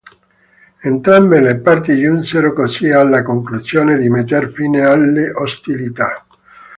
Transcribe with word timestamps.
Entrambe 0.81 1.41
le 1.41 1.57
parti 1.59 1.95
giunsero 1.95 2.53
così 2.53 2.89
alla 2.89 3.21
conclusione 3.21 3.99
di 3.99 4.09
metter 4.09 4.51
fine 4.51 4.81
alle 4.81 5.29
ostilità. 5.29 6.25